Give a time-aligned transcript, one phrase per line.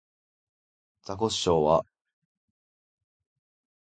[1.03, 1.85] ザコシショウは